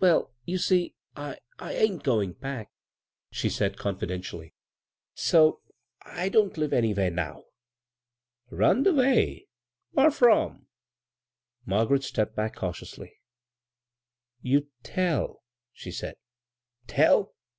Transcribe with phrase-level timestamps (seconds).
[0.00, 2.70] "Well, you see, I— I ain't going back,"
[3.30, 4.54] she said confidentially,"
[5.14, 5.60] so
[6.00, 7.44] I don't live any where now.""
[8.50, 9.48] Runned away
[9.94, 10.68] I Whar from?"
[11.66, 13.20] Maggie stepped back cautiously.
[13.78, 15.42] *' You'd tell,"
[15.74, 16.16] she said.
[16.54, 17.34] '* Tell